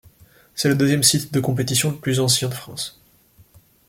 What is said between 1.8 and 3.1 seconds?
le plus ancien de France.